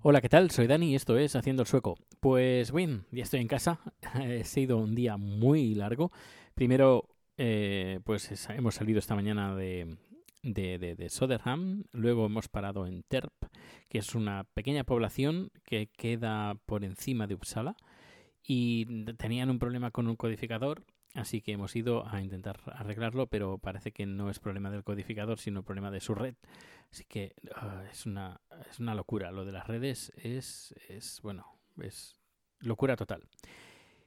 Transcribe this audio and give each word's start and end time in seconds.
Hola, 0.00 0.20
¿qué 0.22 0.28
tal? 0.28 0.50
Soy 0.50 0.66
Dani 0.66 0.92
y 0.92 0.94
esto 0.94 1.18
es 1.18 1.36
Haciendo 1.36 1.62
el 1.62 1.68
Sueco. 1.68 1.96
Pues 2.20 2.72
bien, 2.72 3.04
ya 3.10 3.22
estoy 3.24 3.40
en 3.40 3.48
casa. 3.48 3.80
ha 4.14 4.44
sido 4.44 4.78
un 4.78 4.94
día 4.94 5.16
muy 5.16 5.74
largo. 5.74 6.10
Primero, 6.54 7.08
eh, 7.36 8.00
pues 8.04 8.30
es- 8.32 8.48
hemos 8.50 8.76
salido 8.76 8.98
esta 8.98 9.14
mañana 9.14 9.54
de, 9.54 9.98
de, 10.42 10.78
de, 10.78 10.94
de. 10.94 11.08
Luego 11.92 12.26
hemos 12.26 12.48
parado 12.48 12.86
en 12.86 13.02
Terp, 13.02 13.32
que 13.88 13.98
es 13.98 14.14
una 14.14 14.44
pequeña 14.54 14.84
población 14.84 15.50
que 15.64 15.88
queda 15.88 16.54
por 16.64 16.84
encima 16.84 17.26
de 17.26 17.34
Uppsala. 17.34 17.76
Y 18.42 19.04
tenían 19.14 19.50
un 19.50 19.58
problema 19.58 19.90
con 19.90 20.06
un 20.08 20.16
codificador. 20.16 20.84
Así 21.14 21.40
que 21.40 21.52
hemos 21.52 21.74
ido 21.74 22.06
a 22.06 22.20
intentar 22.20 22.60
arreglarlo, 22.66 23.26
pero 23.26 23.58
parece 23.58 23.92
que 23.92 24.06
no 24.06 24.30
es 24.30 24.38
problema 24.38 24.70
del 24.70 24.84
codificador, 24.84 25.38
sino 25.38 25.64
problema 25.64 25.90
de 25.90 26.00
su 26.00 26.14
red. 26.14 26.34
Así 26.92 27.04
que 27.04 27.34
ah, 27.54 27.82
es, 27.90 28.06
una, 28.06 28.40
es 28.70 28.78
una 28.78 28.94
locura. 28.94 29.30
Lo 29.32 29.44
de 29.44 29.52
las 29.52 29.66
redes 29.66 30.12
es, 30.16 30.74
es, 30.88 31.20
bueno, 31.22 31.46
es 31.80 32.20
locura 32.60 32.96
total. 32.96 33.28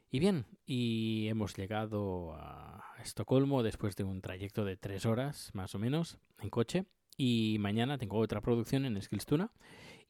Y 0.10 0.20
bien, 0.20 0.46
y 0.66 1.28
hemos 1.30 1.56
llegado 1.56 2.34
a 2.36 2.84
Estocolmo 3.02 3.64
después 3.64 3.96
de 3.96 4.04
un 4.04 4.22
trayecto 4.22 4.66
de 4.66 4.76
tres 4.76 5.06
horas, 5.06 5.52
más 5.54 5.74
o 5.74 5.80
menos, 5.80 6.20
en 6.40 6.50
coche. 6.50 6.86
Y 7.18 7.58
mañana 7.60 7.98
tengo 7.98 8.18
otra 8.18 8.42
producción 8.42 8.86
en 8.86 8.98
Eskilstuna. 8.98 9.52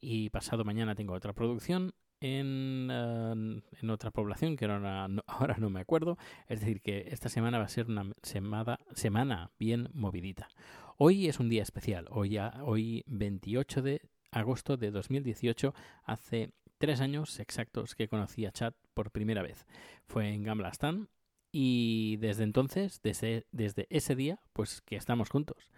Y 0.00 0.30
pasado 0.30 0.64
mañana 0.64 0.96
tengo 0.96 1.14
otra 1.14 1.32
producción 1.32 1.94
en, 2.22 2.88
eh, 2.90 3.62
en 3.82 3.90
otra 3.90 4.10
población 4.12 4.56
que 4.56 4.64
ahora 5.26 5.56
no, 5.58 5.70
me 5.70 5.80
acuerdo. 5.80 6.16
Es 6.48 6.60
decir, 6.60 6.80
que 6.80 7.08
esta 7.10 7.28
semana 7.28 7.58
va 7.58 7.64
a 7.64 7.68
ser 7.68 7.86
una 7.86 8.12
semana, 8.22 8.78
semana 8.94 9.50
bien 9.58 9.88
movidita. 9.92 10.48
Hoy 10.96 11.28
es 11.28 11.40
un 11.40 11.48
día 11.48 11.62
especial. 11.62 12.06
Hoy, 12.10 12.38
hoy 12.64 13.02
28 13.08 13.82
de 13.82 14.02
agosto 14.30 14.76
de 14.76 14.90
2018, 14.90 15.74
hace 16.04 16.52
tres 16.78 17.00
años 17.00 17.40
exactos 17.40 17.94
que 17.94 18.08
conocí 18.08 18.46
a 18.46 18.52
Chad 18.52 18.74
por 18.94 19.10
primera 19.10 19.42
vez. 19.42 19.66
Fue 20.06 20.28
en 20.28 20.44
Gamblastan 20.44 21.08
y 21.50 22.16
desde 22.18 22.44
entonces, 22.44 23.00
desde, 23.02 23.46
desde 23.50 23.86
ese 23.90 24.14
día, 24.14 24.40
pues 24.52 24.80
que 24.82 24.96
estamos 24.96 25.28
juntos. 25.28 25.68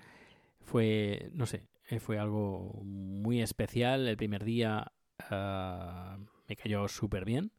Fue, 0.61 1.31
no 1.33 1.47
sé, 1.47 1.69
fue 2.01 2.19
algo 2.19 2.81
muy 2.85 3.41
especial. 3.41 4.07
El 4.09 4.17
primer 4.17 4.45
día 4.45 4.93
ah, 5.31 6.19
me 6.49 6.57
cayó 6.57 6.87
súper 6.89 7.25
bien. 7.25 7.53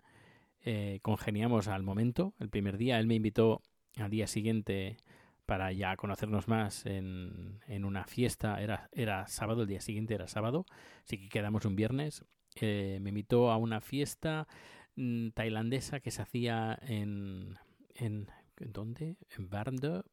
Eh, 0.62 1.00
congeniamos 1.02 1.68
al 1.68 1.84
momento. 1.84 2.34
El 2.40 2.50
primer 2.50 2.78
día 2.78 3.00
él 3.00 3.08
me 3.08 3.16
invitó 3.16 3.62
al 3.98 4.10
día 4.10 4.28
siguiente 4.28 4.98
para 5.46 5.72
ya 5.72 5.96
conocernos 5.96 6.48
más 6.48 6.86
en, 6.86 7.60
en 7.68 7.86
una 7.86 8.06
fiesta. 8.06 8.62
Era, 8.62 8.90
era 8.92 9.28
sábado, 9.28 9.64
el 9.64 9.68
día 9.68 9.82
siguiente 9.82 10.16
era 10.16 10.28
sábado, 10.28 10.66
así 11.04 11.18
que 11.20 11.30
quedamos 11.30 11.66
un 11.66 11.76
viernes. 11.76 12.26
Eh, 12.56 13.00
me 13.02 13.10
invitó 13.10 13.52
a 13.52 13.58
una 13.58 13.82
fiesta 13.82 14.48
mm, 14.96 15.30
tailandesa 15.30 16.00
que 16.00 16.12
se 16.12 16.22
hacía 16.22 16.80
en, 16.82 17.58
en 17.96 18.28
¿en 18.60 18.74
¿dónde? 18.74 19.18
En 19.38 19.50
Värmdö. 19.50 20.04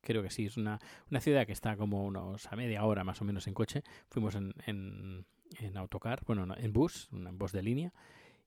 Creo 0.00 0.22
que 0.22 0.30
sí, 0.30 0.46
es 0.46 0.56
una, 0.56 0.78
una 1.10 1.20
ciudad 1.20 1.46
que 1.46 1.52
está 1.52 1.76
como 1.76 2.04
unos 2.04 2.46
a 2.46 2.56
media 2.56 2.84
hora 2.84 3.02
más 3.02 3.20
o 3.20 3.24
menos 3.24 3.46
en 3.46 3.54
coche. 3.54 3.82
Fuimos 4.08 4.34
en, 4.36 4.54
en, 4.66 5.26
en 5.60 5.76
autocar, 5.76 6.22
bueno, 6.26 6.46
no, 6.46 6.56
en 6.56 6.72
bus, 6.72 7.08
un 7.12 7.36
bus 7.38 7.52
de 7.52 7.62
línea. 7.62 7.92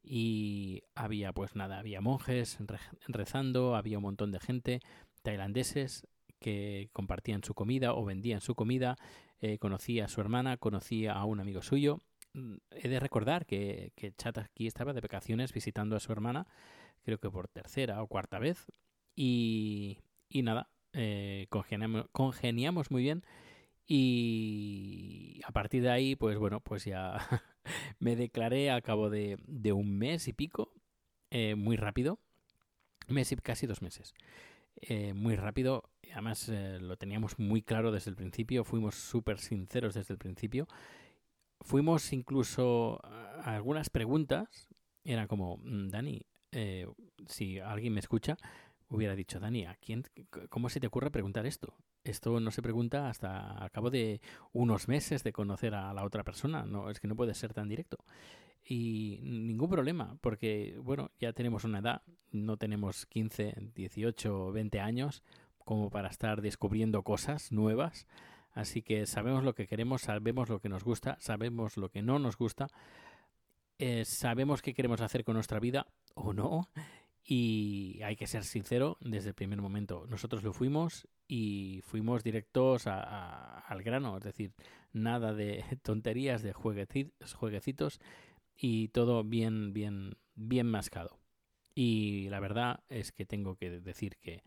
Y 0.03 0.83
había, 0.95 1.33
pues 1.33 1.55
nada, 1.55 1.79
había 1.79 2.01
monjes 2.01 2.57
re- 2.59 2.79
rezando, 3.07 3.75
había 3.75 3.97
un 3.97 4.03
montón 4.03 4.31
de 4.31 4.39
gente, 4.39 4.81
tailandeses, 5.23 6.07
que 6.39 6.89
compartían 6.93 7.43
su 7.43 7.53
comida 7.53 7.93
o 7.93 8.05
vendían 8.05 8.41
su 8.41 8.55
comida. 8.55 8.97
Eh, 9.41 9.57
conocí 9.59 9.99
a 9.99 10.07
su 10.07 10.21
hermana, 10.21 10.57
conocí 10.57 11.07
a 11.07 11.23
un 11.25 11.39
amigo 11.39 11.61
suyo. 11.61 11.99
Mm, 12.33 12.55
He 12.71 12.87
de 12.89 12.99
recordar 12.99 13.45
que, 13.45 13.91
que 13.95 14.13
Chat 14.13 14.37
aquí 14.37 14.67
estaba 14.67 14.93
de 14.93 15.01
vacaciones 15.01 15.53
visitando 15.53 15.95
a 15.95 15.99
su 15.99 16.11
hermana, 16.11 16.47
creo 17.03 17.19
que 17.19 17.29
por 17.29 17.47
tercera 17.47 18.01
o 18.03 18.07
cuarta 18.07 18.39
vez. 18.39 18.67
Y, 19.15 19.99
y 20.29 20.43
nada, 20.43 20.69
eh, 20.93 21.47
congeniamos, 21.49 22.07
congeniamos 22.11 22.91
muy 22.91 23.03
bien. 23.03 23.23
Y 23.91 25.41
a 25.45 25.51
partir 25.51 25.81
de 25.81 25.89
ahí, 25.89 26.15
pues 26.15 26.37
bueno, 26.37 26.59
pues 26.59 26.85
ya 26.85 27.17
me 27.99 28.15
declaré 28.15 28.69
a 28.69 28.81
cabo 28.81 29.09
de, 29.09 29.37
de 29.47 29.71
un 29.73 29.97
mes 29.97 30.27
y 30.27 30.33
pico, 30.33 30.71
eh, 31.31 31.55
muy 31.55 31.75
rápido, 31.75 32.19
mes 33.07 33.31
y 33.31 33.35
casi 33.37 33.65
dos 33.65 33.81
meses 33.81 34.13
eh, 34.81 35.13
muy 35.13 35.35
rápido. 35.35 35.89
Además, 36.13 36.47
eh, 36.49 36.77
lo 36.79 36.97
teníamos 36.97 37.39
muy 37.39 37.63
claro 37.63 37.91
desde 37.91 38.11
el 38.11 38.15
principio. 38.15 38.63
Fuimos 38.63 38.93
súper 38.93 39.39
sinceros 39.39 39.95
desde 39.95 40.13
el 40.13 40.19
principio. 40.19 40.67
Fuimos 41.61 42.13
incluso 42.13 43.01
a 43.03 43.55
algunas 43.55 43.89
preguntas. 43.89 44.67
Era 45.03 45.27
como, 45.27 45.57
"Mm, 45.63 45.89
Dani, 45.89 46.21
si 47.25 47.59
alguien 47.59 47.93
me 47.93 47.99
escucha, 47.99 48.37
hubiera 48.89 49.15
dicho, 49.15 49.39
Dani, 49.39 49.65
¿a 49.65 49.75
quién, 49.75 50.03
¿cómo 50.49 50.69
se 50.69 50.79
te 50.79 50.87
ocurre 50.87 51.11
preguntar 51.11 51.45
esto? 51.45 51.73
Esto 52.03 52.39
no 52.39 52.51
se 52.51 52.61
pregunta 52.61 53.09
hasta 53.09 53.51
al 53.51 53.71
cabo 53.71 53.89
de 53.89 54.21
unos 54.51 54.87
meses 54.87 55.23
de 55.23 55.31
conocer 55.31 55.75
a 55.75 55.93
la 55.93 56.03
otra 56.03 56.23
persona. 56.23 56.65
No, 56.65 56.89
es 56.89 56.99
que 56.99 57.07
no 57.07 57.15
puede 57.15 57.33
ser 57.33 57.53
tan 57.53 57.69
directo. 57.69 57.97
Y 58.63 59.19
ningún 59.23 59.69
problema, 59.69 60.17
porque, 60.21 60.77
bueno, 60.81 61.11
ya 61.19 61.33
tenemos 61.33 61.63
una 61.63 61.79
edad, 61.79 62.01
no 62.31 62.57
tenemos 62.57 63.05
15, 63.05 63.71
18, 63.73 64.51
20 64.51 64.79
años 64.79 65.23
como 65.57 65.89
para 65.89 66.09
estar 66.09 66.41
descubriendo 66.41 67.03
cosas 67.03 67.51
nuevas. 67.51 68.07
Así 68.51 68.81
que 68.81 69.05
sabemos 69.05 69.43
lo 69.43 69.53
que 69.53 69.67
queremos, 69.67 70.01
sabemos 70.01 70.49
lo 70.49 70.59
que 70.59 70.69
nos 70.69 70.83
gusta, 70.83 71.17
sabemos 71.19 71.77
lo 71.77 71.89
que 71.89 72.01
no 72.01 72.19
nos 72.19 72.37
gusta, 72.37 72.67
eh, 73.77 74.03
sabemos 74.03 74.61
qué 74.61 74.73
queremos 74.73 75.01
hacer 75.01 75.23
con 75.23 75.35
nuestra 75.35 75.59
vida 75.59 75.87
o 76.15 76.33
no. 76.33 76.69
Y 77.31 78.01
hay 78.03 78.15
que 78.15 78.25
ser 78.25 78.43
sincero 78.43 78.97
desde 79.01 79.29
el 79.29 79.35
primer 79.35 79.61
momento. 79.61 80.07
Nosotros 80.09 80.41
lo 80.43 80.51
fuimos 80.51 81.07
y 81.27 81.81
fuimos 81.83 82.23
directos 82.23 82.87
a- 82.87 83.59
al 83.59 83.83
grano, 83.83 84.17
es 84.17 84.23
decir, 84.23 84.55
nada 84.93 85.33
de 85.35 85.63
tonterías, 85.83 86.41
de 86.41 86.55
juegueci- 86.55 87.11
jueguecitos 87.35 87.99
y 88.57 88.87
todo 88.87 89.23
bien, 89.23 89.73
bien, 89.73 90.17
bien 90.33 90.65
mascado. 90.65 91.19
Y 91.75 92.29
la 92.29 92.39
verdad 92.39 92.79
es 92.89 93.11
que 93.11 93.25
tengo 93.27 93.55
que 93.57 93.69
decir 93.79 94.17
que 94.17 94.41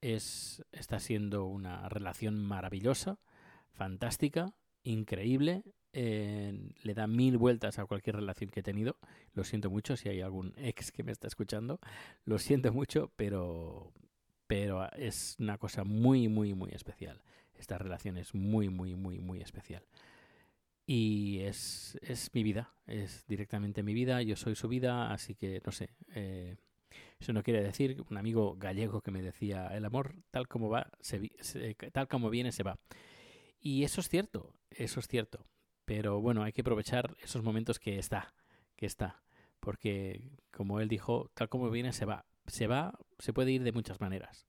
es, 0.00 0.64
está 0.72 0.98
siendo 1.00 1.44
una 1.44 1.86
relación 1.90 2.42
maravillosa, 2.42 3.18
fantástica, 3.72 4.54
increíble. 4.84 5.64
Le 5.92 6.94
da 6.94 7.06
mil 7.06 7.38
vueltas 7.38 7.78
a 7.78 7.86
cualquier 7.86 8.16
relación 8.16 8.50
que 8.50 8.60
he 8.60 8.62
tenido. 8.62 8.96
Lo 9.34 9.44
siento 9.44 9.70
mucho 9.70 9.96
si 9.96 10.08
hay 10.08 10.20
algún 10.20 10.52
ex 10.56 10.92
que 10.92 11.02
me 11.02 11.12
está 11.12 11.26
escuchando. 11.28 11.80
Lo 12.24 12.38
siento 12.38 12.72
mucho, 12.72 13.10
pero, 13.16 13.92
pero 14.46 14.90
es 14.92 15.36
una 15.38 15.58
cosa 15.58 15.84
muy, 15.84 16.28
muy, 16.28 16.54
muy 16.54 16.70
especial. 16.72 17.20
Esta 17.54 17.78
relación 17.78 18.18
es 18.18 18.34
muy, 18.34 18.68
muy, 18.68 18.94
muy, 18.94 19.18
muy 19.20 19.40
especial. 19.40 19.82
Y 20.88 21.40
es, 21.40 21.98
es 22.02 22.30
mi 22.32 22.42
vida, 22.44 22.70
es 22.86 23.24
directamente 23.26 23.82
mi 23.82 23.92
vida, 23.92 24.22
yo 24.22 24.36
soy 24.36 24.54
su 24.54 24.68
vida, 24.68 25.12
así 25.12 25.34
que 25.34 25.60
no 25.64 25.72
sé. 25.72 25.90
eh, 26.14 26.56
eso 27.20 27.32
no 27.32 27.42
quiere 27.42 27.62
decir, 27.62 28.04
un 28.10 28.18
amigo 28.18 28.56
gallego 28.58 29.00
que 29.02 29.10
me 29.10 29.22
decía, 29.22 29.68
el 29.76 29.84
amor 29.86 30.14
tal 30.30 30.48
como 30.48 30.68
va, 30.70 30.90
se 31.00 31.30
se- 31.40 31.74
tal 31.92 32.08
como 32.08 32.30
viene, 32.30 32.52
se 32.52 32.62
va. 32.62 32.78
Y 33.60 33.84
eso 33.84 34.00
es 34.00 34.08
cierto, 34.08 34.54
eso 34.70 35.00
es 35.00 35.08
cierto. 35.08 35.44
Pero 35.86 36.20
bueno, 36.20 36.42
hay 36.44 36.52
que 36.52 36.60
aprovechar 36.62 37.16
esos 37.22 37.42
momentos 37.42 37.78
que 37.80 37.98
está, 37.98 38.34
que 38.76 38.86
está. 38.86 39.22
Porque, 39.60 40.22
como 40.52 40.80
él 40.80 40.88
dijo, 40.88 41.30
tal 41.34 41.48
como 41.48 41.70
viene, 41.70 41.92
se 41.94 42.04
va. 42.04 42.26
Se 42.46 42.66
va, 42.66 42.98
se 43.18 43.32
puede 43.32 43.52
ir 43.52 43.62
de 43.64 43.72
muchas 43.72 44.00
maneras. 44.00 44.46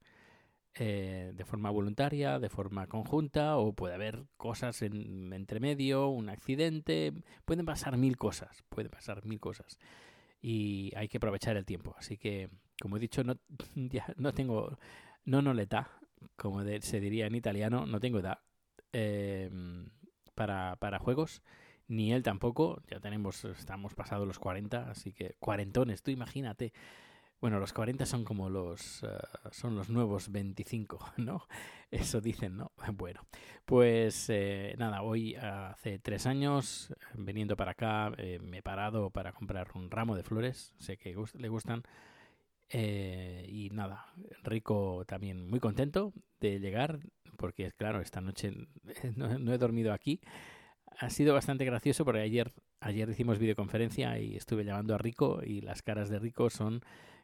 Eh, 0.80 1.32
de 1.36 1.46
forma 1.46 1.72
voluntaria, 1.72 2.40
de 2.40 2.50
forma 2.50 2.88
conjunta, 2.88 3.58
o 3.58 3.74
puede 3.74 3.96
haber 3.96 4.26
cosas 4.38 4.82
en 4.84 5.34
entre 5.34 5.60
medio, 5.60 6.10
un 6.10 6.30
accidente. 6.30 7.14
Pueden 7.46 7.66
pasar 7.66 7.98
mil 7.98 8.18
cosas, 8.18 8.64
pueden 8.70 8.92
pasar 8.92 9.26
mil 9.26 9.40
cosas. 9.40 9.80
Y 10.42 10.94
hay 10.96 11.08
que 11.08 11.18
aprovechar 11.18 11.58
el 11.58 11.66
tiempo. 11.66 11.96
Así 11.98 12.18
que, 12.18 12.50
como 12.82 12.98
he 12.98 13.00
dicho, 13.00 13.24
no, 13.24 13.38
ya 13.76 14.14
no 14.18 14.34
tengo, 14.34 14.78
no 15.26 15.42
no 15.42 15.54
l'età, 15.54 15.90
como 16.36 16.64
de- 16.64 16.82
se 16.82 17.00
diría 17.00 17.28
en 17.28 17.36
italiano, 17.36 17.86
no 17.88 18.00
tengo 18.00 18.20
edad 18.20 18.40
eh, 18.94 19.50
para, 20.38 20.78
para 20.78 21.00
juegos. 21.00 21.44
Ni 21.90 22.14
él 22.14 22.24
tampoco, 22.24 22.82
ya 22.90 23.02
tenemos, 23.02 23.46
estamos 23.46 23.96
pasados 23.96 24.28
los 24.28 24.40
40, 24.40 24.90
así 24.92 25.14
que 25.14 25.36
cuarentones, 25.42 26.04
tú 26.04 26.12
imagínate. 26.12 26.74
Bueno, 27.40 27.60
los 27.60 27.72
40 27.74 28.08
son 28.08 28.24
como 28.24 28.50
los, 28.50 29.04
eh, 29.04 29.08
son 29.52 29.76
los 29.76 29.90
nuevos 29.90 30.32
25, 30.32 31.00
¿no? 31.18 31.48
Eso 31.92 32.22
dicen, 32.22 32.58
¿no? 32.58 32.72
Bueno, 32.96 33.22
pues 33.66 34.28
eh, 34.30 34.76
nada, 34.80 35.04
hoy 35.04 35.36
hace 35.36 36.00
tres 36.00 36.26
años, 36.26 36.94
veniendo 37.14 37.56
para 37.56 37.72
acá, 37.72 38.12
eh, 38.18 38.40
me 38.42 38.60
he 38.60 38.64
parado 38.64 39.12
para 39.12 39.34
comprar 39.34 39.70
un 39.76 39.92
ramo 39.92 40.16
de 40.16 40.24
flores, 40.24 40.74
sé 40.80 40.98
que 40.98 41.14
gus- 41.16 41.36
le 41.36 41.50
gustan. 41.50 41.84
Eh, 42.70 43.46
y 43.48 43.70
nada, 43.70 44.06
Rico 44.44 45.06
también 45.06 45.48
muy 45.48 45.60
contento 45.60 46.14
de 46.40 46.60
llegar, 46.60 47.00
porque 47.38 47.72
claro, 47.72 48.02
esta 48.02 48.22
noche 48.22 48.52
no, 49.16 49.54
he 49.54 49.58
dormido 49.58 49.94
aquí. 49.94 50.22
Ha 51.00 51.10
sido 51.10 51.34
bastante 51.34 51.66
gracioso 51.66 52.06
porque 52.06 52.22
ayer, 52.22 52.54
ayer 52.80 53.10
hicimos 53.10 53.40
videoconferencia 53.40 54.20
y 54.20 54.36
estuve 54.36 54.66
llamando 54.66 54.96
a 54.96 54.98
Rico 54.98 55.42
y 55.44 55.62
las 55.62 55.82
caras 55.82 56.10
de 56.10 56.20
Rico 56.20 56.50
son 56.50 56.82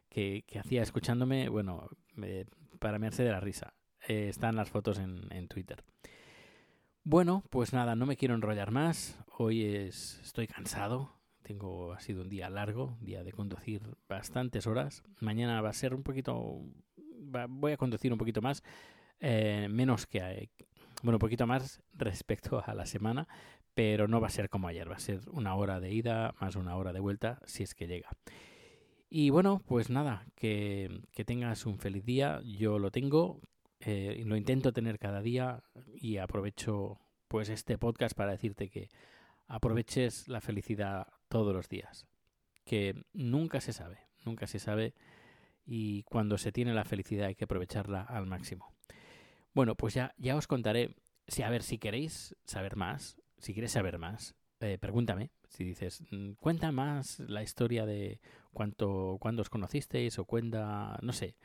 que, 0.08 0.44
hacía 0.58 0.82
escuchándome, 0.82 1.48
bueno, 1.48 1.88
para 2.78 2.98
mearse 2.98 3.24
de 3.24 3.32
la 3.32 3.40
risa. 3.40 3.74
Eh, 4.06 4.28
están 4.28 4.54
las 4.54 4.70
fotos 4.70 4.98
en, 4.98 5.26
en 5.32 5.48
Twitter. 5.48 5.82
Bueno, 7.02 7.42
pues 7.50 7.72
nada, 7.72 7.96
no 7.96 8.06
me 8.06 8.16
quiero 8.16 8.34
enrollar 8.34 8.70
más. 8.70 9.18
Hoy 9.36 9.64
es, 9.64 10.20
estoy 10.22 10.46
cansado, 10.46 11.16
tengo, 11.44 11.92
ha 11.92 12.00
sido 12.00 12.22
un 12.22 12.28
día 12.28 12.50
largo, 12.50 12.96
día 13.00 13.22
de 13.22 13.32
conducir 13.32 13.82
bastantes 14.08 14.66
horas. 14.66 15.04
Mañana 15.20 15.60
va 15.60 15.68
a 15.68 15.74
ser 15.74 15.94
un 15.94 16.02
poquito, 16.02 16.62
voy 17.48 17.72
a 17.72 17.76
conducir 17.76 18.12
un 18.12 18.18
poquito 18.18 18.42
más, 18.42 18.64
eh, 19.20 19.68
menos 19.70 20.06
que, 20.06 20.50
bueno, 21.02 21.16
un 21.16 21.20
poquito 21.20 21.46
más 21.46 21.80
respecto 21.92 22.62
a 22.66 22.74
la 22.74 22.86
semana, 22.86 23.28
pero 23.74 24.08
no 24.08 24.20
va 24.20 24.28
a 24.28 24.30
ser 24.30 24.48
como 24.48 24.68
ayer, 24.68 24.90
va 24.90 24.96
a 24.96 25.00
ser 25.00 25.20
una 25.30 25.54
hora 25.54 25.80
de 25.80 25.92
ida 25.92 26.34
más 26.40 26.56
una 26.56 26.76
hora 26.76 26.92
de 26.92 27.00
vuelta 27.00 27.40
si 27.44 27.62
es 27.62 27.74
que 27.74 27.86
llega. 27.86 28.08
Y 29.10 29.30
bueno, 29.30 29.62
pues 29.66 29.90
nada, 29.90 30.26
que, 30.34 31.02
que 31.12 31.24
tengas 31.24 31.66
un 31.66 31.78
feliz 31.78 32.04
día, 32.04 32.40
yo 32.42 32.78
lo 32.78 32.90
tengo, 32.90 33.40
eh, 33.80 34.22
lo 34.24 34.36
intento 34.36 34.72
tener 34.72 34.98
cada 34.98 35.20
día 35.20 35.62
y 35.94 36.16
aprovecho 36.16 36.98
pues 37.28 37.50
este 37.50 37.76
podcast 37.76 38.16
para 38.16 38.32
decirte 38.32 38.70
que 38.70 38.88
aproveches 39.48 40.28
la 40.28 40.40
felicidad 40.40 41.08
todos 41.28 41.54
los 41.54 41.68
días, 41.68 42.06
que 42.64 43.04
nunca 43.12 43.60
se 43.60 43.72
sabe, 43.72 43.98
nunca 44.24 44.46
se 44.46 44.58
sabe 44.58 44.94
y 45.66 46.02
cuando 46.04 46.38
se 46.38 46.52
tiene 46.52 46.74
la 46.74 46.84
felicidad 46.84 47.26
hay 47.26 47.34
que 47.34 47.44
aprovecharla 47.44 48.02
al 48.02 48.26
máximo. 48.26 48.72
Bueno, 49.54 49.76
pues 49.76 49.94
ya, 49.94 50.14
ya 50.18 50.36
os 50.36 50.46
contaré, 50.46 50.94
si, 51.28 51.42
a 51.42 51.50
ver, 51.50 51.62
si 51.62 51.78
queréis 51.78 52.36
saber 52.44 52.76
más, 52.76 53.16
si 53.38 53.52
quieres 53.52 53.72
saber 53.72 53.98
más, 53.98 54.34
eh, 54.60 54.78
pregúntame. 54.78 55.30
Si 55.48 55.62
dices, 55.62 56.02
mm, 56.10 56.32
cuenta 56.40 56.72
más 56.72 57.20
la 57.20 57.42
historia 57.42 57.86
de 57.86 58.20
cuánto, 58.52 59.18
cuándo 59.20 59.42
os 59.42 59.50
conocisteis 59.50 60.18
o 60.18 60.24
cuenta, 60.24 60.98
no 61.02 61.12
sé, 61.12 61.36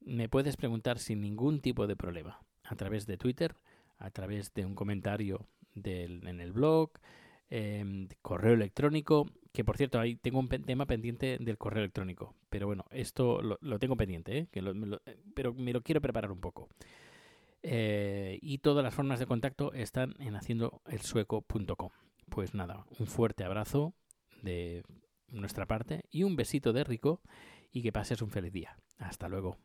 me 0.00 0.28
puedes 0.28 0.56
preguntar 0.56 0.98
sin 0.98 1.20
ningún 1.20 1.60
tipo 1.60 1.86
de 1.86 1.96
problema, 1.96 2.40
a 2.64 2.76
través 2.76 3.06
de 3.06 3.16
Twitter, 3.16 3.56
a 3.98 4.10
través 4.10 4.54
de 4.54 4.64
un 4.64 4.74
comentario 4.74 5.48
del, 5.74 6.26
en 6.26 6.40
el 6.40 6.52
blog, 6.52 6.92
eh, 7.50 8.08
correo 8.22 8.54
electrónico, 8.54 9.26
que 9.52 9.64
por 9.64 9.76
cierto, 9.76 9.98
ahí 9.98 10.16
tengo 10.16 10.38
un 10.38 10.48
tema 10.48 10.86
pendiente 10.86 11.38
del 11.40 11.58
correo 11.58 11.82
electrónico, 11.82 12.34
pero 12.50 12.66
bueno, 12.66 12.84
esto 12.90 13.40
lo, 13.42 13.78
tengo 13.78 13.96
pendiente, 13.96 14.38
¿eh? 14.38 14.48
que 14.50 14.62
pero 15.34 15.54
me 15.54 15.72
lo 15.72 15.82
quiero 15.82 16.00
preparar 16.00 16.30
un 16.30 16.40
poco. 16.40 16.68
Eh, 17.62 18.38
y 18.40 18.58
todas 18.58 18.84
las 18.84 18.94
formas 18.94 19.18
de 19.18 19.26
contacto 19.26 19.72
están 19.72 20.14
en 20.20 20.36
haciendoelsueco.com. 20.36 21.90
Pues 22.28 22.54
nada, 22.54 22.84
un 22.98 23.06
fuerte 23.06 23.44
abrazo 23.44 23.94
de 24.42 24.84
nuestra 25.28 25.66
parte 25.66 26.04
y 26.10 26.22
un 26.22 26.36
besito 26.36 26.72
de 26.72 26.84
rico 26.84 27.20
y 27.72 27.82
que 27.82 27.92
pases 27.92 28.22
un 28.22 28.30
feliz 28.30 28.52
día. 28.52 28.78
Hasta 28.98 29.28
luego. 29.28 29.56